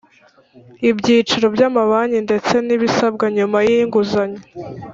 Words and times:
Ibyicaro 0.89 1.45
By 1.55 1.63
amabanki 1.69 2.17
ndetse 2.25 2.53
n 2.65 2.69
ibisabwa 2.75 3.25
nyuma 3.37 3.57
y’inguzanyo 3.67 4.41